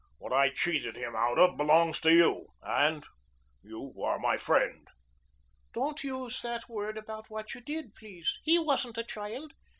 What 0.17 0.33
I 0.33 0.49
cheated 0.49 0.95
him 0.95 1.15
out 1.15 1.37
of 1.37 1.57
belongs 1.57 1.99
to 1.99 2.11
you 2.11 2.47
and 2.63 3.05
you 3.61 3.93
are 4.03 4.17
my 4.17 4.35
friend." 4.35 4.87
"Don't 5.73 6.03
use 6.03 6.41
that 6.41 6.67
word 6.67 6.97
about 6.97 7.29
what 7.29 7.53
you 7.53 7.61
did, 7.61 7.93
please. 7.93 8.39
He 8.43 8.57
wasn't 8.57 8.97
a 8.97 9.03
child. 9.03 9.53